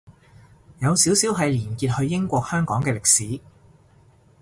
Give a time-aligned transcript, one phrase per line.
[0.79, 3.39] 有少少係連結去英國香港嘅歷史